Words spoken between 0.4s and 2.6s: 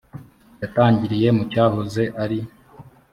yatangiriye mu cyahoze ari